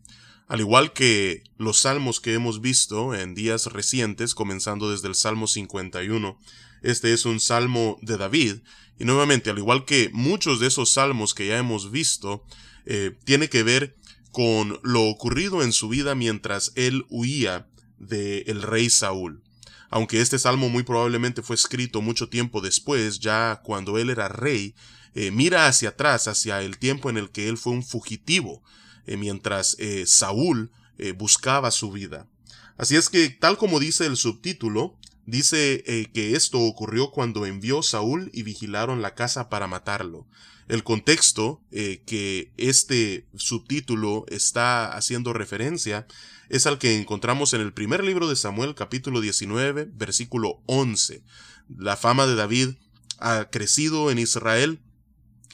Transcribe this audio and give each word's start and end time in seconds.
Al 0.50 0.59
igual 0.59 0.92
que 0.92 1.45
los 1.59 1.78
salmos 1.78 2.20
que 2.20 2.34
hemos 2.34 2.60
visto 2.60 3.14
en 3.14 3.36
días 3.36 3.66
recientes, 3.66 4.34
comenzando 4.34 4.91
desde 4.91 5.06
el 5.06 5.14
Salmo 5.14 5.46
51, 5.46 6.36
este 6.82 7.12
es 7.12 7.24
un 7.24 7.38
salmo 7.38 8.00
de 8.02 8.16
David, 8.16 8.56
y 8.98 9.05
nuevamente, 9.05 9.50
al 9.50 9.58
igual 9.58 9.84
que 9.84 10.10
muchos 10.12 10.58
de 10.58 10.66
esos 10.66 10.91
salmos 10.91 11.34
que 11.34 11.46
ya 11.46 11.58
hemos 11.58 11.92
visto, 11.92 12.44
eh, 12.84 13.16
tiene 13.22 13.48
que 13.48 13.62
ver 13.62 13.96
con 14.32 14.80
lo 14.82 15.05
ocurrido 15.05 15.62
en 15.62 15.70
su 15.70 15.88
vida 15.88 16.16
mientras 16.16 16.72
él 16.74 17.06
huía 17.10 17.69
del 17.98 18.60
rey 18.60 18.91
Saúl. 18.91 19.44
Aunque 19.88 20.20
este 20.20 20.41
salmo 20.41 20.69
muy 20.69 20.82
probablemente 20.82 21.42
fue 21.42 21.55
escrito 21.55 22.02
mucho 22.02 22.28
tiempo 22.28 22.60
después, 22.60 23.20
ya 23.20 23.60
cuando 23.62 23.98
él 23.98 24.10
era 24.10 24.27
rey, 24.27 24.74
eh, 25.14 25.30
mira 25.30 25.69
hacia 25.69 25.91
atrás, 25.91 26.27
hacia 26.27 26.60
el 26.62 26.77
tiempo 26.78 27.08
en 27.08 27.19
el 27.19 27.30
que 27.30 27.48
él 27.48 27.56
fue 27.56 27.72
un 27.72 27.84
fugitivo, 27.84 28.64
eh, 29.06 29.17
mientras 29.17 29.77
Saúl 30.06 30.70
buscaba 31.17 31.70
su 31.70 31.91
vida. 31.91 32.29
Así 32.77 32.95
es 32.95 33.09
que, 33.09 33.31
tal 33.31 33.56
como 33.56 33.81
dice 33.81 34.05
el 34.05 34.19
subtítulo, 34.19 34.98
dice 35.25 35.83
que 36.12 36.37
esto 36.37 36.61
ocurrió 36.61 37.11
cuando 37.11 37.47
envió 37.47 37.83
Saúl 37.83 38.31
y 38.34 38.43
vigilaron 38.43 39.01
la 39.01 39.15
casa 39.15 39.48
para 39.48 39.67
matarlo. 39.67 40.27
El 40.71 40.84
contexto 40.84 41.61
eh, 41.73 42.05
que 42.06 42.53
este 42.56 43.27
subtítulo 43.34 44.25
está 44.28 44.97
haciendo 44.97 45.33
referencia 45.33 46.06
es 46.48 46.65
al 46.65 46.78
que 46.78 46.97
encontramos 46.97 47.55
en 47.55 47.61
el 47.61 47.73
primer 47.73 48.05
libro 48.05 48.28
de 48.28 48.37
Samuel 48.37 48.77
capítulo 48.77 49.21
19 49.21 49.89
versículo 49.93 50.62
11. 50.67 51.25
La 51.77 51.97
fama 51.97 52.28
de 52.28 52.37
David 52.37 52.69
ha 53.19 53.51
crecido 53.51 54.12
en 54.12 54.21
Israel, 54.21 54.78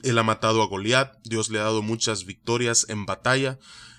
él 0.03 0.19
ha 0.19 0.23
matado 0.23 0.63
a 0.63 0.67
Goliat, 0.67 1.17
Dios 1.25 1.51
le 1.51 1.59
ha 1.59 1.65
dado 1.65 1.83
muchas 1.83 2.25
victorias 2.25 2.87
en 2.89 3.07
batalla, 3.07 3.59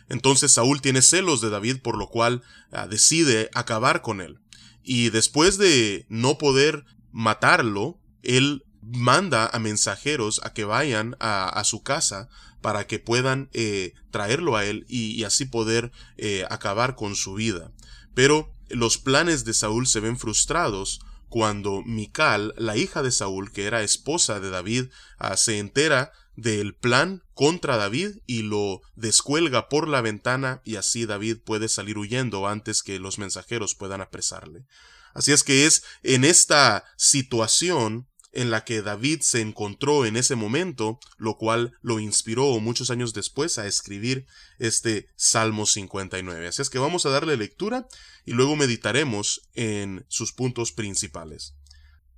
entonces 0.09 0.53
Saúl 0.53 0.81
tiene 0.81 1.01
celos 1.01 1.41
de 1.41 1.49
David 1.49 1.81
por 1.81 1.97
lo 1.97 2.07
cual 2.09 2.43
ah, 2.71 2.87
decide 2.87 3.49
acabar 3.53 4.01
con 4.01 4.21
él. 4.21 4.39
Y 4.83 5.09
después 5.09 5.57
de 5.57 6.05
no 6.07 6.37
poder 6.37 6.85
matarlo, 7.11 7.99
él 8.23 8.63
manda 8.81 9.49
a 9.51 9.59
mensajeros 9.59 10.39
a 10.43 10.53
que 10.53 10.63
vayan 10.63 11.17
a, 11.19 11.61
su 11.65 11.83
casa 11.83 12.29
para 12.61 12.87
que 12.87 12.99
puedan 12.99 13.49
eh, 13.51 13.93
traerlo 14.11 14.55
a 14.55 14.65
él 14.65 14.85
y, 14.87 15.23
así 15.25 15.45
poder 15.45 15.91
eh, 16.15 16.45
acabar 16.49 16.95
con 16.95 17.15
su 17.15 17.33
vida. 17.33 17.71
Pero 18.13 18.53
los 18.69 18.97
planes 18.97 19.43
de 19.43 19.53
Saúl 19.53 19.87
se 19.87 19.99
ven 19.99 20.17
frustrados 20.17 21.01
cuando 21.29 21.83
Mical, 21.83 22.53
la 22.57 22.77
hija 22.77 23.03
de 23.03 23.11
Saúl, 23.11 23.51
que 23.51 23.65
era 23.65 23.83
esposa 23.83 24.39
de 24.39 24.49
David, 24.49 24.85
ah, 25.17 25.37
se 25.37 25.59
entera 25.59 26.11
del 26.35 26.75
plan 26.75 27.23
contra 27.33 27.77
David 27.77 28.19
y 28.27 28.43
lo 28.43 28.81
descuelga 28.95 29.69
por 29.69 29.87
la 29.87 30.01
ventana 30.01 30.61
y 30.63 30.75
así 30.75 31.05
David 31.05 31.39
puede 31.43 31.67
salir 31.67 31.97
huyendo 31.97 32.47
antes 32.47 32.83
que 32.83 32.99
los 32.99 33.17
mensajeros 33.17 33.75
puedan 33.75 34.01
apresarle. 34.01 34.65
Así 35.13 35.31
es 35.31 35.43
que 35.43 35.65
es 35.65 35.83
en 36.03 36.23
esta 36.23 36.85
situación 36.95 38.07
en 38.31 38.51
la 38.51 38.63
que 38.63 38.81
David 38.81 39.21
se 39.21 39.41
encontró 39.41 40.05
en 40.05 40.17
ese 40.17 40.35
momento, 40.35 40.99
lo 41.17 41.37
cual 41.37 41.73
lo 41.81 41.99
inspiró 41.99 42.59
muchos 42.59 42.89
años 42.89 43.13
después 43.13 43.57
a 43.57 43.67
escribir 43.67 44.25
este 44.59 45.07
Salmo 45.15 45.65
59. 45.65 46.47
Así 46.47 46.61
es 46.61 46.69
que 46.69 46.79
vamos 46.79 47.05
a 47.05 47.09
darle 47.09 47.37
lectura 47.37 47.87
y 48.25 48.33
luego 48.33 48.55
meditaremos 48.55 49.49
en 49.53 50.05
sus 50.09 50.33
puntos 50.33 50.71
principales. 50.71 51.55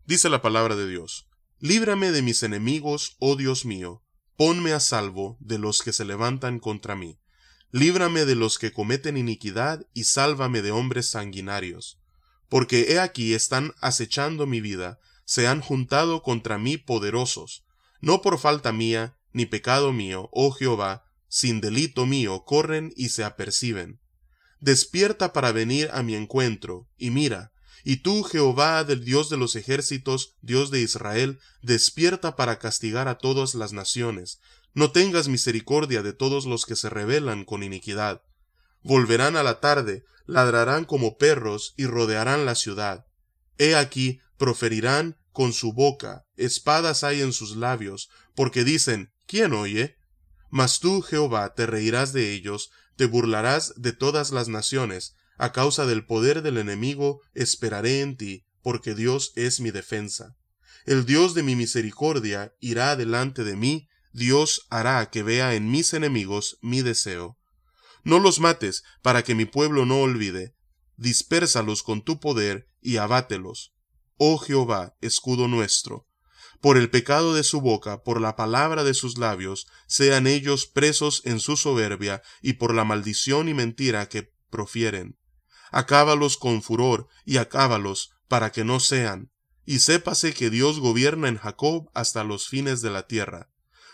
Dice 0.06 0.30
la 0.30 0.42
palabra 0.42 0.76
de 0.76 0.88
Dios, 0.88 1.30
Líbrame 1.62 2.14
de 2.14 2.22
mis 2.22 2.42
enemigos, 2.44 3.18
oh 3.20 3.36
Dios 3.36 3.66
mío, 3.66 4.02
ponme 4.38 4.72
a 4.72 4.80
salvo 4.80 5.38
de 5.42 5.60
los 5.60 5.84
que 5.84 5.92
se 5.92 6.06
levantan 6.06 6.60
contra 6.60 6.96
mí. 6.96 7.20
Líbrame 7.72 8.24
de 8.24 8.36
los 8.36 8.58
que 8.58 8.72
cometen 8.72 9.18
iniquidad 9.18 9.86
y 9.94 10.06
sálvame 10.06 10.62
de 10.62 10.72
hombres 10.72 11.10
sanguinarios. 11.10 12.00
Porque 12.48 12.94
he 12.94 13.00
aquí 13.00 13.34
están 13.34 13.74
acechando 13.82 14.48
mi 14.48 14.62
vida, 14.62 15.00
se 15.30 15.46
han 15.46 15.62
juntado 15.62 16.24
contra 16.24 16.58
mí 16.58 16.78
poderosos, 16.78 17.64
no 18.02 18.24
por 18.24 18.40
falta 18.40 18.72
mía, 18.72 19.16
ni 19.32 19.46
pecado 19.46 19.94
mío, 19.94 20.28
oh 20.32 20.50
Jehová, 20.50 21.04
sin 21.28 21.62
delito 21.62 22.08
mío, 22.08 22.46
corren 22.46 22.92
y 22.96 23.10
se 23.10 23.24
aperciben. 23.24 24.00
Despierta 24.60 25.32
para 25.32 25.52
venir 25.52 25.92
a 25.94 26.02
mi 26.02 26.16
encuentro, 26.16 26.90
y 26.98 27.12
mira, 27.12 27.52
y 27.84 27.98
tú, 27.98 28.24
Jehová 28.24 28.84
del 28.84 29.06
Dios 29.06 29.30
de 29.30 29.38
los 29.38 29.56
ejércitos, 29.56 30.36
Dios 30.42 30.72
de 30.72 30.82
Israel, 30.82 31.38
despierta 31.62 32.36
para 32.36 32.58
castigar 32.58 33.08
a 33.08 33.20
todas 33.20 33.54
las 33.54 33.72
naciones. 33.72 34.40
No 34.74 34.92
tengas 34.92 35.28
misericordia 35.28 36.02
de 36.02 36.14
todos 36.14 36.48
los 36.48 36.66
que 36.66 36.76
se 36.76 36.90
rebelan 36.90 37.46
con 37.46 37.62
iniquidad. 37.62 38.24
Volverán 38.82 39.38
a 39.38 39.44
la 39.44 39.60
tarde, 39.60 40.06
ladrarán 40.26 40.86
como 40.86 41.20
perros 41.20 41.76
y 41.78 41.86
rodearán 41.86 42.48
la 42.48 42.56
ciudad. 42.56 43.06
He 43.60 43.76
aquí, 43.76 44.22
proferirán 44.40 45.19
con 45.32 45.54
su 45.54 45.74
boca, 45.74 46.26
espadas 46.36 47.04
hay 47.04 47.22
en 47.22 47.34
sus 47.34 47.56
labios, 47.56 48.10
porque 48.36 48.64
dicen, 48.64 49.12
¿quién 49.26 49.54
oye? 49.54 49.98
Mas 50.50 50.80
tú, 50.80 51.02
Jehová, 51.02 51.54
te 51.54 51.66
reirás 51.66 52.14
de 52.14 52.34
ellos, 52.34 52.72
te 52.96 53.06
burlarás 53.06 53.74
de 53.78 53.94
todas 53.94 54.32
las 54.32 54.48
naciones, 54.48 55.16
a 55.38 55.52
causa 55.54 55.86
del 55.86 56.06
poder 56.06 56.42
del 56.42 56.58
enemigo 56.58 57.22
esperaré 57.34 58.02
en 58.02 58.18
ti, 58.18 58.46
porque 58.62 58.96
Dios 58.96 59.32
es 59.36 59.60
mi 59.60 59.72
defensa. 59.72 60.36
El 60.86 61.06
Dios 61.06 61.34
de 61.34 61.44
mi 61.44 61.56
misericordia 61.56 62.54
irá 62.60 62.96
delante 62.96 63.44
de 63.44 63.56
mí, 63.56 63.88
Dios 64.12 64.66
hará 64.70 65.10
que 65.12 65.24
vea 65.24 65.54
en 65.54 65.70
mis 65.70 65.94
enemigos 65.94 66.58
mi 66.62 66.82
deseo. 66.82 67.38
No 68.04 68.20
los 68.20 68.40
mates, 68.40 68.84
para 69.02 69.24
que 69.24 69.36
mi 69.36 69.46
pueblo 69.46 69.86
no 69.86 70.02
olvide, 70.02 70.56
dispérsalos 70.98 71.84
con 71.84 72.02
tu 72.02 72.20
poder 72.20 72.68
y 72.82 72.98
abátelos 72.98 73.74
oh 74.20 74.38
Jehová, 74.38 74.96
escudo 75.02 75.48
nuestro. 75.48 76.06
Por 76.62 76.78
el 76.78 76.90
pecado 76.90 77.34
de 77.34 77.44
su 77.44 77.62
boca, 77.62 78.04
por 78.04 78.20
la 78.20 78.36
palabra 78.36 78.84
de 78.84 78.94
sus 78.94 79.18
labios, 79.18 79.68
sean 79.88 80.28
ellos 80.28 80.68
presos 80.68 81.22
en 81.24 81.40
su 81.40 81.56
soberbia 81.56 82.22
y 82.42 82.54
por 82.54 82.74
la 82.74 82.84
maldición 82.84 83.48
y 83.48 83.54
mentira 83.54 84.10
que 84.10 84.34
profieren. 84.50 85.18
Acábalos 85.72 86.36
con 86.36 86.62
furor 86.62 87.08
y 87.26 87.38
acábalos 87.38 88.12
para 88.28 88.52
que 88.52 88.66
no 88.66 88.82
sean. 88.82 89.32
Y 89.66 89.80
sépase 89.80 90.34
que 90.34 90.50
Dios 90.50 90.80
gobierna 90.80 91.30
en 91.30 91.38
Jacob 91.38 91.90
hasta 91.94 92.26
los 92.26 92.50
fines 92.50 92.82
de 92.82 92.90
la 92.90 93.08
tierra. 93.08 93.50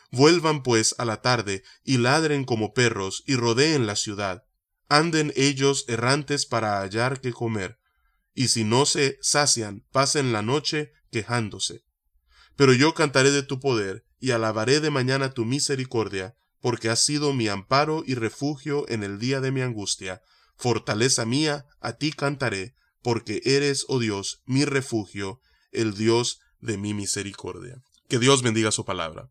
Vuelvan 0.09 0.63
pues 0.63 0.96
a 0.97 1.06
la 1.06 1.22
tarde 1.22 1.63
y 1.84 1.97
ladren 1.97 2.46
como 2.46 2.74
perros 2.74 3.24
y 3.28 3.36
rodeen 3.36 3.86
la 3.86 3.96
ciudad. 3.96 4.44
Anden 4.90 5.34
ellos 5.36 5.86
errantes 5.88 6.47
para 6.47 6.80
hallar 6.80 7.22
que 7.22 7.31
comer 7.31 7.78
y 8.35 8.50
si 8.50 8.63
no 8.63 8.85
se 8.85 9.18
sacian, 9.22 9.85
pasen 9.91 10.31
la 10.34 10.41
noche 10.41 10.91
quejándose. 11.09 11.84
Pero 12.56 12.74
yo 12.74 12.94
cantaré 12.94 13.31
de 13.31 13.44
tu 13.44 13.59
poder, 13.59 14.06
y 14.19 14.31
alabaré 14.31 14.80
de 14.80 14.92
mañana 14.92 15.31
tu 15.33 15.45
misericordia, 15.45 16.36
porque 16.59 16.89
has 16.89 17.04
sido 17.04 17.33
mi 17.33 17.48
amparo 17.48 18.04
y 18.06 18.15
refugio 18.15 18.88
en 18.89 19.04
el 19.04 19.19
día 19.19 19.39
de 19.39 19.51
mi 19.51 19.62
angustia. 19.62 20.21
Fortaleza 20.57 21.25
mía, 21.25 21.65
a 21.80 21.94
ti 21.94 22.12
cantaré, 22.12 22.75
porque 23.01 23.42
eres, 23.45 23.86
oh 23.88 24.00
Dios, 24.00 24.42
mi 24.45 24.65
refugio, 24.65 25.39
el 25.71 25.95
Dios 25.95 26.39
de 26.59 26.77
mi 26.77 26.94
misericordia. 26.94 27.81
Que 28.09 28.19
Dios 28.19 28.42
bendiga 28.42 28.71
su 28.71 28.83
palabra. 28.83 29.30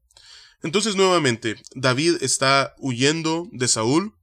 Entonces 0.62 0.96
nuevamente, 0.96 1.56
David 1.74 2.22
está 2.22 2.74
huyendo 2.78 3.48
de 3.52 3.68
Saúl, 3.68 4.14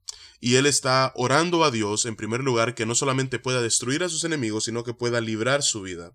y 0.44 0.56
él 0.56 0.66
está 0.66 1.12
orando 1.14 1.62
a 1.62 1.70
Dios, 1.70 2.04
en 2.04 2.16
primer 2.16 2.42
lugar, 2.42 2.74
que 2.74 2.84
no 2.84 2.96
solamente 2.96 3.38
pueda 3.38 3.62
destruir 3.62 4.02
a 4.02 4.08
sus 4.08 4.24
enemigos, 4.24 4.64
sino 4.64 4.82
que 4.82 4.92
pueda 4.92 5.20
librar 5.20 5.62
su 5.62 5.82
vida. 5.82 6.14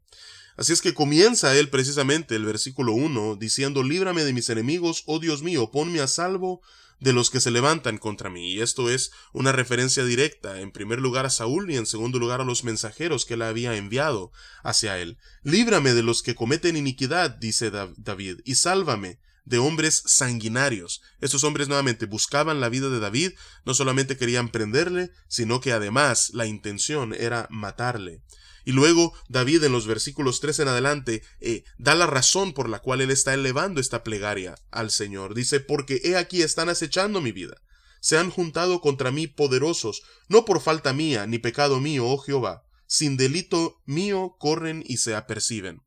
Así 0.58 0.74
es 0.74 0.82
que 0.82 0.94
comienza 0.94 1.56
él 1.58 1.70
precisamente 1.70 2.36
el 2.36 2.44
versículo 2.44 2.92
1 2.92 3.38
diciendo, 3.38 3.84
Líbrame 3.84 4.26
de 4.26 4.34
mis 4.34 4.50
enemigos, 4.50 5.04
oh 5.06 5.20
Dios 5.20 5.44
mío, 5.44 5.72
ponme 5.72 6.02
a 6.02 6.08
salvo 6.08 6.62
de 7.00 7.14
los 7.14 7.30
que 7.30 7.40
se 7.40 7.52
levantan 7.52 8.00
contra 8.00 8.30
mí. 8.30 8.52
Y 8.52 8.60
esto 8.60 8.90
es 8.90 9.14
una 9.32 9.54
referencia 9.54 10.04
directa, 10.04 10.60
en 10.60 10.72
primer 10.72 11.00
lugar 11.00 11.26
a 11.26 11.30
Saúl 11.30 11.72
y 11.72 11.78
en 11.78 11.86
segundo 11.86 12.20
lugar 12.20 12.42
a 12.42 12.44
los 12.44 12.66
mensajeros 12.66 13.24
que 13.24 13.36
él 13.36 13.44
había 13.44 13.78
enviado 13.78 14.34
hacia 14.62 15.00
él. 15.00 15.18
Líbrame 15.44 15.94
de 15.94 16.04
los 16.04 16.22
que 16.22 16.36
cometen 16.36 16.76
iniquidad, 16.76 17.30
dice 17.30 17.72
David, 17.72 18.40
y 18.44 18.56
sálvame 18.56 19.20
de 19.48 19.60
hombres 19.60 20.04
sanguinarios. 20.06 21.02
Estos 21.22 21.46
hombres 21.46 21.70
nuevamente 21.70 22.06
buscaban 22.06 22.60
la 22.60 22.68
vida 22.68 22.90
de 22.90 23.00
David, 23.00 23.32
no 23.66 23.74
solamente 23.74 24.18
querían 24.18 24.50
prenderle, 24.50 25.12
sino 25.30 25.62
que 25.62 25.72
además 25.72 26.32
la 26.34 26.46
intención 26.46 27.14
era 27.14 27.48
matarle. 27.50 28.22
Y 28.66 28.74
luego 28.74 29.14
David 29.30 29.64
en 29.64 29.72
los 29.72 29.88
versículos 29.88 30.42
3 30.42 30.60
en 30.60 30.68
adelante 30.68 31.24
eh, 31.40 31.64
da 31.78 31.96
la 31.96 32.08
razón 32.08 32.52
por 32.52 32.68
la 32.68 32.80
cual 32.80 33.00
él 33.00 33.10
está 33.10 33.34
elevando 33.34 33.80
esta 33.80 34.04
plegaria 34.04 34.56
al 34.70 34.92
Señor. 34.92 35.34
Dice, 35.34 35.62
porque 35.62 36.02
he 36.04 36.18
aquí 36.18 36.42
están 36.42 36.68
acechando 36.68 37.22
mi 37.22 37.32
vida. 37.32 37.56
Se 38.02 38.18
han 38.18 38.30
juntado 38.30 38.82
contra 38.82 39.12
mí 39.12 39.28
poderosos, 39.28 40.02
no 40.28 40.44
por 40.44 40.60
falta 40.60 40.92
mía, 40.92 41.26
ni 41.26 41.40
pecado 41.40 41.80
mío, 41.80 42.06
oh 42.06 42.18
Jehová. 42.18 42.64
Sin 42.86 43.16
delito 43.16 43.82
mío 43.86 44.36
corren 44.38 44.84
y 44.86 44.98
se 44.98 45.16
aperciben. 45.16 45.82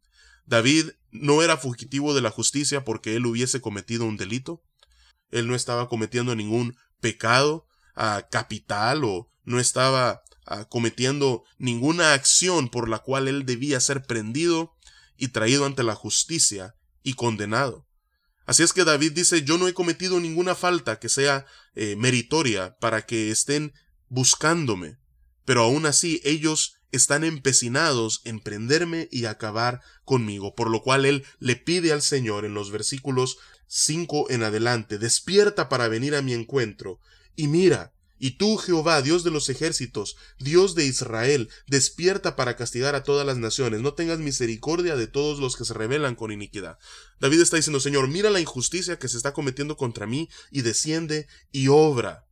David 0.50 0.91
no 1.12 1.43
era 1.43 1.56
fugitivo 1.56 2.12
de 2.12 2.23
la 2.23 2.32
justicia 2.32 2.85
porque 2.85 3.14
él 3.14 3.25
hubiese 3.25 3.61
cometido 3.61 4.05
un 4.05 4.17
delito. 4.17 4.64
Él 5.31 5.47
no 5.47 5.55
estaba 5.55 5.88
cometiendo 5.88 6.35
ningún 6.35 6.76
pecado 7.00 7.69
a 7.94 8.26
capital 8.29 9.05
o 9.05 9.31
no 9.44 9.61
estaba 9.61 10.25
cometiendo 10.69 11.44
ninguna 11.58 12.14
acción 12.14 12.69
por 12.69 12.88
la 12.88 12.99
cual 12.99 13.29
él 13.29 13.47
debía 13.47 13.79
ser 13.79 14.02
prendido 14.02 14.75
y 15.17 15.29
traído 15.29 15.67
ante 15.67 15.85
la 15.85 15.94
justicia 15.94 16.75
y 17.05 17.14
condenado. 17.14 17.87
Así 18.44 18.64
es 18.64 18.73
que 18.73 18.82
David 18.82 19.12
dice, 19.12 19.44
yo 19.44 19.56
no 19.56 19.69
he 19.69 19.75
cometido 19.75 20.19
ninguna 20.19 20.56
falta 20.56 20.99
que 20.99 21.08
sea 21.08 21.47
eh, 21.76 21.94
meritoria 21.94 22.76
para 22.79 23.06
que 23.06 23.31
estén 23.31 23.73
buscándome, 24.08 24.99
pero 25.44 25.62
aún 25.62 25.87
así 25.87 26.20
ellos 26.25 26.79
están 26.92 27.25
empecinados 27.25 28.20
en 28.25 28.40
prenderme 28.40 29.08
y 29.10 29.25
acabar 29.25 29.81
conmigo, 30.04 30.54
por 30.54 30.70
lo 30.70 30.82
cual 30.82 31.04
él 31.04 31.25
le 31.38 31.56
pide 31.56 31.92
al 31.92 32.02
Señor 32.02 32.44
en 32.44 32.54
los 32.54 32.70
versículos 32.70 33.38
5 33.66 34.31
en 34.31 34.42
adelante, 34.42 34.98
despierta 34.98 35.69
para 35.69 35.88
venir 35.88 36.14
a 36.14 36.22
mi 36.22 36.32
encuentro, 36.32 37.00
y 37.37 37.46
mira, 37.46 37.94
y 38.22 38.32
tú, 38.32 38.58
Jehová, 38.58 39.00
Dios 39.00 39.25
de 39.25 39.31
los 39.31 39.48
ejércitos, 39.48 40.16
Dios 40.38 40.75
de 40.75 40.84
Israel, 40.84 41.48
despierta 41.66 42.37
para 42.37 42.54
castigar 42.54 42.94
a 42.94 43.02
todas 43.02 43.26
las 43.26 43.38
naciones, 43.38 43.81
no 43.81 43.94
tengas 43.94 44.19
misericordia 44.19 44.94
de 44.94 45.06
todos 45.06 45.38
los 45.38 45.56
que 45.56 45.64
se 45.64 45.72
rebelan 45.72 46.16
con 46.16 46.31
iniquidad. 46.31 46.78
David 47.19 47.40
está 47.40 47.56
diciendo, 47.56 47.81
Señor, 47.81 48.08
mira 48.08 48.28
la 48.28 48.40
injusticia 48.40 48.98
que 48.98 49.08
se 49.08 49.16
está 49.16 49.32
cometiendo 49.32 49.78
contra 49.78 50.06
mí, 50.06 50.28
y 50.50 50.60
desciende 50.60 51.28
y 51.50 51.69
obra. 51.69 52.26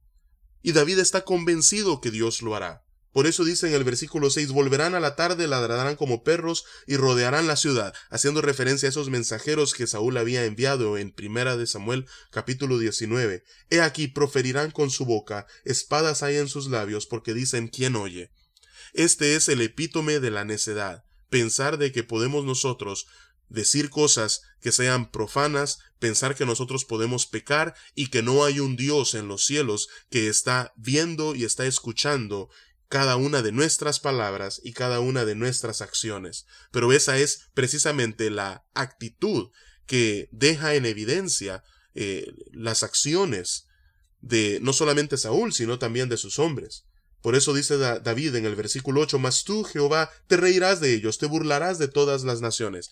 Y 0.60 0.72
David 0.72 0.98
está 0.98 1.24
convencido 1.24 2.02
que 2.02 2.10
Dios 2.10 2.42
lo 2.42 2.54
hará. 2.54 2.84
Por 3.12 3.26
eso 3.26 3.44
dice 3.44 3.68
en 3.68 3.74
el 3.74 3.84
versículo 3.84 4.30
6, 4.30 4.52
volverán 4.52 4.94
a 4.94 5.00
la 5.00 5.16
tarde, 5.16 5.48
ladrarán 5.48 5.96
como 5.96 6.22
perros 6.22 6.64
y 6.86 6.96
rodearán 6.96 7.46
la 7.46 7.56
ciudad, 7.56 7.94
haciendo 8.10 8.42
referencia 8.42 8.88
a 8.88 8.90
esos 8.90 9.08
mensajeros 9.08 9.74
que 9.74 9.86
Saúl 9.86 10.16
había 10.18 10.44
enviado 10.44 10.98
en 10.98 11.12
primera 11.12 11.56
de 11.56 11.66
Samuel 11.66 12.06
capítulo 12.30 12.78
19. 12.78 13.42
He 13.70 13.80
aquí 13.80 14.08
proferirán 14.08 14.70
con 14.70 14.90
su 14.90 15.04
boca, 15.06 15.46
espadas 15.64 16.22
hay 16.22 16.36
en 16.36 16.48
sus 16.48 16.68
labios, 16.68 17.06
porque 17.06 17.34
dicen 17.34 17.68
¿quién 17.68 17.96
oye? 17.96 18.30
Este 18.92 19.36
es 19.36 19.48
el 19.48 19.60
epítome 19.62 20.20
de 20.20 20.30
la 20.30 20.44
necedad, 20.44 21.04
pensar 21.30 21.78
de 21.78 21.92
que 21.92 22.04
podemos 22.04 22.44
nosotros 22.44 23.06
decir 23.48 23.90
cosas 23.90 24.42
que 24.60 24.72
sean 24.72 25.10
profanas, 25.10 25.78
pensar 25.98 26.34
que 26.34 26.46
nosotros 26.46 26.84
podemos 26.84 27.26
pecar 27.26 27.74
y 27.94 28.08
que 28.08 28.22
no 28.22 28.44
hay 28.44 28.60
un 28.60 28.76
Dios 28.76 29.14
en 29.14 29.28
los 29.28 29.44
cielos 29.44 29.88
que 30.10 30.28
está 30.28 30.72
viendo 30.76 31.34
y 31.34 31.44
está 31.44 31.66
escuchando 31.66 32.50
cada 32.88 33.16
una 33.16 33.42
de 33.42 33.52
nuestras 33.52 34.00
palabras 34.00 34.60
y 34.64 34.72
cada 34.72 35.00
una 35.00 35.24
de 35.24 35.34
nuestras 35.34 35.82
acciones. 35.82 36.46
Pero 36.70 36.92
esa 36.92 37.18
es 37.18 37.48
precisamente 37.54 38.30
la 38.30 38.64
actitud 38.74 39.50
que 39.86 40.28
deja 40.32 40.74
en 40.74 40.86
evidencia 40.86 41.62
eh, 41.94 42.32
las 42.52 42.82
acciones 42.82 43.66
de 44.20 44.58
no 44.62 44.72
solamente 44.72 45.16
Saúl, 45.16 45.52
sino 45.52 45.78
también 45.78 46.08
de 46.08 46.16
sus 46.16 46.38
hombres. 46.38 46.84
Por 47.20 47.34
eso 47.34 47.52
dice 47.52 47.76
David 47.76 48.36
en 48.36 48.46
el 48.46 48.54
versículo 48.54 49.00
8, 49.00 49.18
Mas 49.18 49.44
tú, 49.44 49.64
Jehová, 49.64 50.10
te 50.28 50.36
reirás 50.36 50.80
de 50.80 50.94
ellos, 50.94 51.18
te 51.18 51.26
burlarás 51.26 51.78
de 51.78 51.88
todas 51.88 52.22
las 52.22 52.40
naciones. 52.40 52.90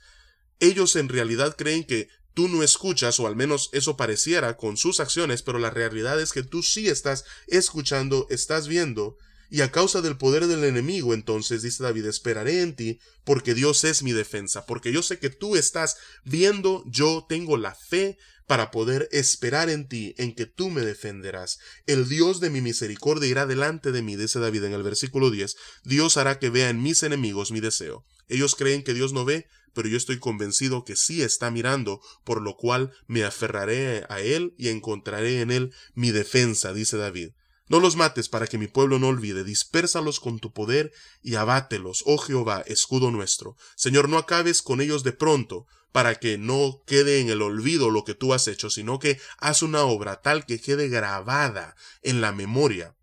Ellos 0.58 0.96
en 0.96 1.08
realidad 1.08 1.56
creen 1.56 1.84
que 1.84 2.08
tú 2.34 2.48
no 2.48 2.62
escuchas, 2.62 3.18
o 3.20 3.26
al 3.26 3.36
menos 3.36 3.70
eso 3.72 3.96
pareciera 3.96 4.56
con 4.56 4.76
sus 4.76 5.00
acciones, 5.00 5.42
pero 5.42 5.58
la 5.58 5.70
realidad 5.70 6.20
es 6.20 6.32
que 6.32 6.42
tú 6.42 6.62
sí 6.62 6.88
estás 6.88 7.24
escuchando, 7.46 8.26
estás 8.30 8.68
viendo, 8.68 9.16
y 9.50 9.60
a 9.60 9.70
causa 9.70 10.00
del 10.00 10.16
poder 10.16 10.46
del 10.46 10.64
enemigo, 10.64 11.14
entonces, 11.14 11.62
dice 11.62 11.82
David, 11.82 12.06
esperaré 12.06 12.62
en 12.62 12.74
ti, 12.74 12.98
porque 13.24 13.54
Dios 13.54 13.84
es 13.84 14.02
mi 14.02 14.12
defensa, 14.12 14.66
porque 14.66 14.92
yo 14.92 15.02
sé 15.02 15.18
que 15.18 15.30
tú 15.30 15.56
estás 15.56 15.96
viendo, 16.24 16.84
yo 16.86 17.26
tengo 17.28 17.56
la 17.56 17.74
fe 17.74 18.18
para 18.46 18.70
poder 18.70 19.08
esperar 19.12 19.70
en 19.70 19.88
ti, 19.88 20.14
en 20.18 20.34
que 20.34 20.46
tú 20.46 20.70
me 20.70 20.82
defenderás. 20.82 21.58
El 21.86 22.08
Dios 22.08 22.40
de 22.40 22.50
mi 22.50 22.60
misericordia 22.60 23.28
irá 23.28 23.46
delante 23.46 23.92
de 23.92 24.02
mí, 24.02 24.16
dice 24.16 24.38
David 24.38 24.64
en 24.64 24.72
el 24.72 24.82
versículo 24.82 25.30
10, 25.30 25.56
Dios 25.84 26.16
hará 26.16 26.38
que 26.38 26.50
vea 26.50 26.70
en 26.70 26.82
mis 26.82 27.02
enemigos 27.02 27.50
mi 27.50 27.60
deseo. 27.60 28.04
Ellos 28.28 28.54
creen 28.54 28.82
que 28.82 28.94
Dios 28.94 29.12
no 29.12 29.24
ve, 29.24 29.46
pero 29.74 29.88
yo 29.88 29.96
estoy 29.96 30.18
convencido 30.18 30.84
que 30.84 30.96
sí 30.96 31.22
está 31.22 31.50
mirando, 31.50 32.00
por 32.24 32.40
lo 32.40 32.56
cual 32.56 32.92
me 33.06 33.24
aferraré 33.24 34.04
a 34.08 34.20
él 34.20 34.54
y 34.56 34.68
encontraré 34.68 35.40
en 35.40 35.50
él 35.50 35.74
mi 35.94 36.12
defensa, 36.12 36.72
dice 36.72 36.96
David. 36.96 37.30
No 37.68 37.80
los 37.80 37.96
mates 37.96 38.28
para 38.28 38.46
que 38.46 38.58
mi 38.58 38.68
pueblo 38.68 38.98
no 38.98 39.08
olvide, 39.08 39.42
dispérsalos 39.42 40.20
con 40.20 40.38
tu 40.38 40.52
poder 40.52 40.92
y 41.22 41.34
abátelos, 41.34 42.04
oh 42.06 42.18
Jehová, 42.18 42.62
escudo 42.66 43.10
nuestro. 43.10 43.56
Señor, 43.74 44.08
no 44.08 44.18
acabes 44.18 44.62
con 44.62 44.80
ellos 44.80 45.02
de 45.02 45.12
pronto, 45.12 45.66
para 45.96 46.16
que 46.16 46.36
no 46.36 46.82
quede 46.86 47.20
en 47.20 47.30
el 47.30 47.40
olvido 47.40 47.88
lo 47.88 48.04
que 48.04 48.14
tú 48.14 48.34
has 48.34 48.48
hecho, 48.48 48.68
sino 48.68 48.98
que 48.98 49.18
haz 49.38 49.62
una 49.62 49.84
obra 49.84 50.20
tal 50.20 50.44
que 50.44 50.60
quede 50.60 50.88
grabada 50.88 51.74
en 52.02 52.20
la 52.20 52.32
memoria 52.32 52.94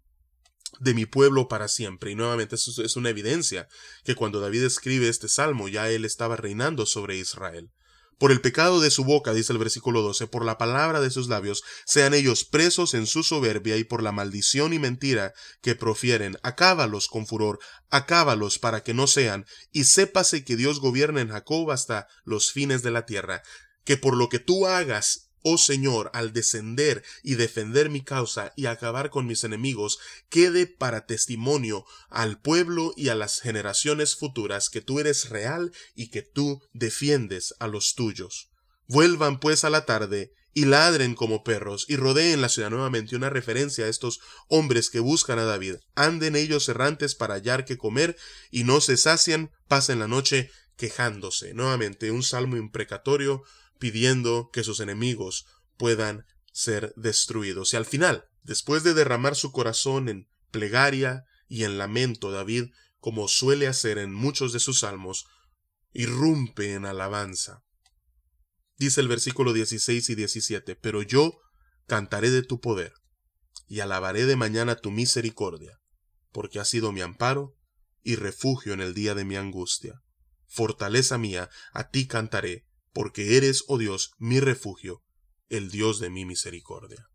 de 0.80 0.94
mi 0.94 1.08
pueblo 1.08 1.48
para 1.48 1.68
siempre. 1.68 2.12
Y 2.12 2.16
nuevamente 2.16 2.56
eso 2.56 2.84
es 2.84 2.96
una 2.96 3.10
evidencia 3.10 3.68
que 4.04 4.14
cuando 4.14 4.40
David 4.40 4.64
escribe 4.64 5.10
este 5.10 5.28
salmo 5.28 5.70
ya 5.70 5.90
él 5.90 6.06
estaba 6.06 6.36
reinando 6.36 6.86
sobre 6.86 7.18
Israel. 7.18 7.72
Por 8.24 8.32
el 8.32 8.40
pecado 8.40 8.80
de 8.80 8.90
su 8.90 9.04
boca, 9.04 9.34
dice 9.34 9.52
el 9.52 9.60
versículo 9.60 10.02
12, 10.02 10.28
por 10.28 10.46
la 10.46 10.58
palabra 10.58 11.02
de 11.02 11.10
sus 11.10 11.28
labios, 11.28 11.62
sean 11.84 12.14
ellos 12.14 12.46
presos 12.46 12.94
en 12.94 13.06
su 13.06 13.22
soberbia 13.22 13.76
y 13.76 13.84
por 13.84 14.02
la 14.02 14.14
maldición 14.14 14.72
y 14.72 14.80
mentira 14.80 15.34
que 15.60 15.76
profieren. 15.76 16.38
Acábalos 16.42 17.10
con 17.10 17.28
furor, 17.28 17.60
acábalos 17.90 18.60
para 18.60 18.82
que 18.82 18.94
no 18.94 19.08
sean, 19.08 19.46
y 19.74 19.84
sépase 19.84 20.46
que 20.46 20.56
Dios 20.56 20.80
gobierna 20.80 21.20
en 21.20 21.32
Jacob 21.32 21.70
hasta 21.70 22.08
los 22.24 22.54
fines 22.54 22.82
de 22.82 22.92
la 22.92 23.06
tierra. 23.06 23.44
Que 23.84 23.98
por 23.98 24.16
lo 24.16 24.30
que 24.30 24.40
tú 24.40 24.68
hagas 24.68 25.23
oh 25.44 25.58
Señor, 25.58 26.10
al 26.14 26.34
descender 26.34 27.04
y 27.22 27.36
defender 27.36 27.90
mi 27.90 28.02
causa 28.02 28.54
y 28.56 28.66
acabar 28.66 29.10
con 29.10 29.28
mis 29.28 29.44
enemigos, 29.44 30.00
quede 30.30 30.66
para 30.66 31.06
testimonio 31.06 31.86
al 32.10 32.42
pueblo 32.42 32.94
y 32.98 33.10
a 33.10 33.16
las 33.16 33.40
generaciones 33.40 34.16
futuras 34.16 34.70
que 34.70 34.82
tú 34.82 35.00
eres 35.00 35.30
real 35.30 35.72
y 35.96 36.10
que 36.10 36.22
tú 36.22 36.62
defiendes 36.74 37.54
a 37.60 37.68
los 37.68 37.94
tuyos. 37.94 38.50
Vuelvan 38.88 39.40
pues 39.40 39.64
a 39.64 39.70
la 39.70 39.86
tarde 39.86 40.32
y 40.54 40.66
ladren 40.66 41.16
como 41.16 41.44
perros 41.44 41.86
y 41.88 41.96
rodeen 41.96 42.42
la 42.42 42.50
ciudad 42.50 42.70
nuevamente 42.70 43.16
una 43.16 43.30
referencia 43.30 43.86
a 43.86 43.90
estos 43.90 44.20
hombres 44.48 44.90
que 44.90 45.00
buscan 45.00 45.40
a 45.40 45.46
David. 45.46 45.76
Anden 45.96 46.36
ellos 46.36 46.70
errantes 46.70 47.16
para 47.16 47.36
hallar 47.36 47.66
que 47.66 47.78
comer 47.78 48.16
y 48.52 48.64
no 48.64 48.80
se 48.82 48.98
sacian, 48.98 49.52
pasen 49.68 50.00
la 50.00 50.08
noche 50.08 50.52
quejándose. 50.78 51.54
Nuevamente 51.54 52.12
un 52.12 52.24
salmo 52.24 52.58
imprecatorio 52.58 53.44
pidiendo 53.84 54.50
que 54.54 54.64
sus 54.64 54.80
enemigos 54.80 55.46
puedan 55.76 56.26
ser 56.54 56.94
destruidos. 56.96 57.74
Y 57.74 57.76
al 57.76 57.86
final, 57.86 58.24
después 58.42 58.86
de 58.86 58.94
derramar 58.94 59.36
su 59.36 59.52
corazón 59.52 60.08
en 60.08 60.30
plegaria 60.52 61.26
y 61.50 61.66
en 61.66 61.78
lamento, 61.78 62.32
David, 62.32 62.68
como 63.00 63.28
suele 63.28 63.68
hacer 63.68 63.98
en 63.98 64.14
muchos 64.14 64.54
de 64.54 64.62
sus 64.62 64.80
salmos, 64.80 65.26
irrumpe 65.92 66.76
en 66.76 66.86
alabanza. 66.86 67.66
Dice 68.78 69.02
el 69.02 69.10
versículo 69.10 69.52
16 69.52 70.12
y 70.12 70.16
17, 70.16 70.78
pero 70.78 71.02
yo 71.02 71.42
cantaré 71.86 72.30
de 72.30 72.42
tu 72.42 72.62
poder 72.62 72.94
y 73.68 73.82
alabaré 73.82 74.26
de 74.26 74.38
mañana 74.38 74.78
tu 74.78 74.92
misericordia, 74.92 75.82
porque 76.32 76.62
has 76.62 76.70
sido 76.70 76.94
mi 76.94 77.02
amparo 77.02 77.58
y 78.02 78.16
refugio 78.16 78.72
en 78.72 78.80
el 78.80 78.94
día 78.94 79.14
de 79.14 79.26
mi 79.26 79.36
angustia. 79.36 80.02
Fortaleza 80.48 81.18
mía, 81.18 81.50
a 81.74 81.90
ti 81.90 82.08
cantaré, 82.08 82.66
porque 82.94 83.38
eres, 83.38 83.64
oh 83.68 83.78
Dios, 83.78 84.12
mi 84.18 84.40
refugio, 84.40 85.04
el 85.50 85.70
Dios 85.70 86.00
de 86.00 86.10
mi 86.10 86.26
misericordia. 86.26 87.10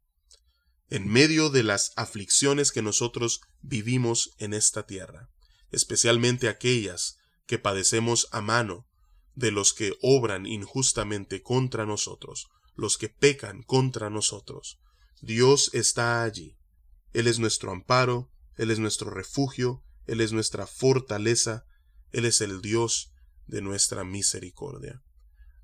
En 0.91 1.09
medio 1.09 1.51
de 1.51 1.63
las 1.63 1.93
aflicciones 1.97 2.73
que 2.73 2.83
nosotros 2.83 3.41
vivimos 3.61 4.31
en 4.39 4.55
esta 4.55 4.87
tierra, 4.87 5.29
especialmente 5.71 6.49
aquellas 6.49 7.17
que 7.47 7.59
padecemos 7.59 8.29
a 8.33 8.41
mano 8.41 8.87
de 9.35 9.51
los 9.51 9.73
que 9.73 9.97
obran 10.03 10.47
injustamente 10.47 11.43
contra 11.43 11.87
nosotros, 11.87 12.49
los 12.75 12.99
que 12.99 13.09
pecan 13.09 13.63
contra 13.63 14.11
nosotros, 14.11 14.81
Dios 15.21 15.71
está 15.75 16.23
allí. 16.23 16.57
Él 17.13 17.27
es 17.27 17.39
nuestro 17.39 17.71
amparo, 17.73 18.31
Él 18.57 18.71
es 18.71 18.79
nuestro 18.79 19.11
refugio, 19.11 19.83
Él 20.07 20.21
es 20.21 20.33
nuestra 20.33 20.67
fortaleza, 20.67 21.65
Él 22.13 22.25
es 22.25 22.41
el 22.41 22.61
Dios 22.63 23.13
de 23.47 23.63
nuestra 23.63 24.05
misericordia. 24.05 25.03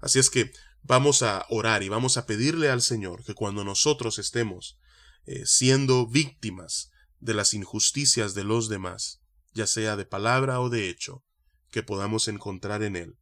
Así 0.04 0.18
es 0.18 0.28
que 0.28 0.52
vamos 0.82 1.22
a 1.22 1.46
orar 1.48 1.82
y 1.82 1.88
vamos 1.88 2.18
a 2.18 2.26
pedirle 2.26 2.68
al 2.68 2.82
Señor 2.82 3.24
que 3.24 3.32
cuando 3.32 3.64
nosotros 3.64 4.18
estemos 4.18 4.78
eh, 5.24 5.46
siendo 5.46 6.06
víctimas 6.06 6.90
de 7.20 7.32
las 7.32 7.54
injusticias 7.54 8.34
de 8.34 8.44
los 8.44 8.68
demás, 8.68 9.22
ya 9.54 9.66
sea 9.66 9.96
de 9.96 10.04
palabra 10.04 10.60
o 10.60 10.68
de 10.68 10.90
hecho, 10.90 11.24
que 11.70 11.82
podamos 11.82 12.28
encontrar 12.28 12.82
en 12.82 12.96
Él 12.96 13.16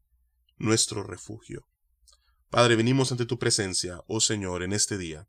nuestro 0.56 1.04
refugio. 1.04 1.68
Padre, 2.50 2.74
venimos 2.74 3.12
ante 3.12 3.26
tu 3.26 3.38
presencia, 3.38 4.00
oh 4.08 4.20
Señor, 4.20 4.64
en 4.64 4.72
este 4.72 4.98
día, 4.98 5.28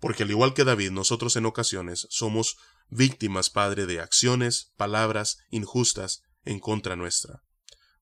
porque 0.00 0.24
al 0.24 0.30
igual 0.30 0.52
que 0.52 0.64
David, 0.64 0.90
nosotros 0.90 1.34
en 1.36 1.46
ocasiones 1.46 2.06
somos 2.10 2.58
víctimas, 2.90 3.48
Padre, 3.48 3.86
de 3.86 4.00
acciones, 4.00 4.74
palabras 4.76 5.38
injustas 5.48 6.20
en 6.44 6.60
contra 6.60 6.94
nuestra. 6.94 7.42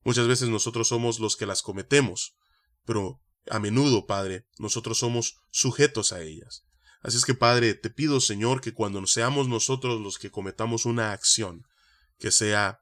Muchas 0.03 0.27
veces 0.27 0.49
nosotros 0.49 0.89
somos 0.89 1.21
los 1.21 1.37
que 1.37 1.47
las 1.47 1.63
cometemos, 1.63 2.35
pero 2.85 3.21
a 3.51 3.59
menudo, 3.59 4.07
Padre, 4.07 4.47
nosotros 4.59 4.99
somos 4.99 5.37
sujetos 5.51 6.13
a 6.13 6.23
ellas. 6.23 6.65
Así 7.03 7.17
es 7.17 7.25
que, 7.25 7.35
Padre, 7.35 7.75
te 7.75 7.91
pido, 7.91 8.21
Señor, 8.21 8.61
que 8.61 8.73
cuando 8.73 9.05
seamos 9.07 9.49
nosotros 9.49 10.01
los 10.01 10.19
que 10.19 10.31
cometamos 10.31 10.87
una 10.87 11.13
acción 11.13 11.67
que 12.19 12.31
sea 12.31 12.79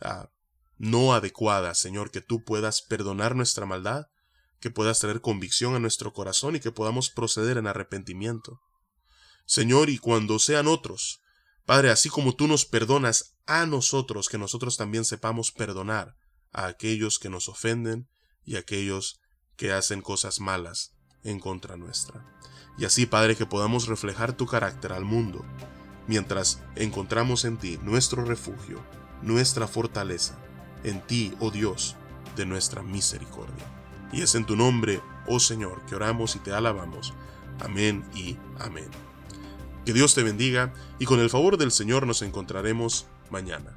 ah, 0.00 0.30
no 0.78 1.14
adecuada, 1.14 1.74
Señor, 1.74 2.10
que 2.10 2.20
tú 2.20 2.44
puedas 2.44 2.82
perdonar 2.82 3.34
nuestra 3.34 3.66
maldad, 3.66 4.06
que 4.60 4.70
puedas 4.70 5.00
traer 5.00 5.20
convicción 5.20 5.74
a 5.74 5.80
nuestro 5.80 6.12
corazón 6.12 6.54
y 6.56 6.60
que 6.60 6.70
podamos 6.70 7.10
proceder 7.10 7.58
en 7.58 7.66
arrepentimiento. 7.66 8.60
Señor, 9.46 9.90
y 9.90 9.98
cuando 9.98 10.38
sean 10.38 10.68
otros, 10.68 11.20
Padre, 11.66 11.90
así 11.90 12.08
como 12.08 12.34
tú 12.34 12.46
nos 12.46 12.64
perdonas 12.64 13.36
a 13.46 13.66
nosotros, 13.66 14.28
que 14.28 14.38
nosotros 14.38 14.76
también 14.76 15.04
sepamos 15.04 15.50
perdonar 15.50 16.14
a 16.52 16.66
aquellos 16.66 17.18
que 17.18 17.28
nos 17.28 17.48
ofenden 17.48 18.08
y 18.44 18.56
a 18.56 18.60
aquellos 18.60 19.20
que 19.56 19.72
hacen 19.72 20.02
cosas 20.02 20.40
malas 20.40 20.92
en 21.22 21.40
contra 21.40 21.76
nuestra. 21.76 22.24
Y 22.76 22.84
así, 22.84 23.06
Padre, 23.06 23.36
que 23.36 23.46
podamos 23.46 23.86
reflejar 23.86 24.32
tu 24.32 24.46
carácter 24.46 24.92
al 24.92 25.04
mundo, 25.04 25.44
mientras 26.06 26.62
encontramos 26.76 27.44
en 27.44 27.56
ti 27.56 27.78
nuestro 27.82 28.24
refugio, 28.24 28.80
nuestra 29.22 29.66
fortaleza, 29.66 30.36
en 30.82 31.00
ti, 31.00 31.34
oh 31.40 31.50
Dios, 31.50 31.96
de 32.36 32.46
nuestra 32.46 32.82
misericordia. 32.82 33.64
Y 34.12 34.22
es 34.22 34.34
en 34.34 34.44
tu 34.44 34.56
nombre, 34.56 35.00
oh 35.26 35.40
Señor, 35.40 35.84
que 35.86 35.94
oramos 35.94 36.36
y 36.36 36.40
te 36.40 36.52
alabamos. 36.52 37.14
Amén 37.60 38.04
y 38.14 38.36
amén. 38.58 38.88
Que 39.84 39.92
Dios 39.92 40.14
te 40.14 40.22
bendiga 40.22 40.72
y 40.98 41.04
con 41.04 41.20
el 41.20 41.30
favor 41.30 41.58
del 41.58 41.70
Señor 41.70 42.06
nos 42.06 42.22
encontraremos 42.22 43.06
mañana. 43.30 43.76